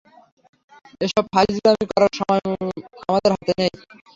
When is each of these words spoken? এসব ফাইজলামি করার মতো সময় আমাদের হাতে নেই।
এসব 1.01 1.23
ফাইজলামি 1.33 1.85
করার 1.91 2.09
মতো 2.09 2.19
সময় 2.19 2.41
আমাদের 3.03 3.31
হাতে 3.33 3.53
নেই। 3.59 3.71